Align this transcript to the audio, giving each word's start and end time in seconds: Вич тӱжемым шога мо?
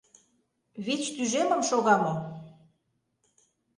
Вич 0.85 1.03
тӱжемым 1.15 1.61
шога 1.69 1.95
мо? 2.03 2.13